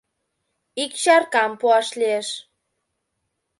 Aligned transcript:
Ик 0.83 0.91
чаркам 1.01 1.51
пуаш 1.59 1.87
лиеш. 1.99 2.29